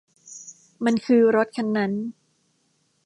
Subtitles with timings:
[0.85, 1.91] มันคือรถคันนั้น